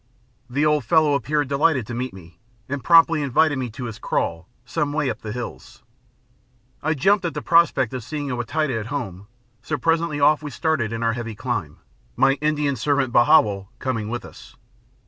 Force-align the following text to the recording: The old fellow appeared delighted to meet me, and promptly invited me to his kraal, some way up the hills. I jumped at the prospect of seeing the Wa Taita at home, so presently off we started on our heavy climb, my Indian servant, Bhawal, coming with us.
The 0.49 0.65
old 0.65 0.83
fellow 0.83 1.13
appeared 1.13 1.47
delighted 1.47 1.85
to 1.85 1.93
meet 1.93 2.11
me, 2.11 2.39
and 2.67 2.83
promptly 2.83 3.21
invited 3.21 3.59
me 3.59 3.69
to 3.69 3.83
his 3.85 3.99
kraal, 3.99 4.49
some 4.65 4.93
way 4.93 5.11
up 5.11 5.21
the 5.21 5.31
hills. 5.31 5.83
I 6.81 6.95
jumped 6.95 7.23
at 7.23 7.35
the 7.35 7.41
prospect 7.43 7.93
of 7.93 8.03
seeing 8.03 8.25
the 8.27 8.35
Wa 8.35 8.41
Taita 8.41 8.79
at 8.79 8.87
home, 8.87 9.27
so 9.61 9.77
presently 9.77 10.19
off 10.19 10.41
we 10.41 10.49
started 10.49 10.91
on 10.91 11.03
our 11.03 11.13
heavy 11.13 11.35
climb, 11.35 11.77
my 12.15 12.31
Indian 12.41 12.75
servant, 12.75 13.13
Bhawal, 13.13 13.69
coming 13.77 14.09
with 14.09 14.25
us. 14.25 14.55